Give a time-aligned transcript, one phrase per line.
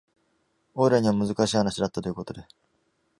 [0.73, 2.43] オイラには難しい話だったということで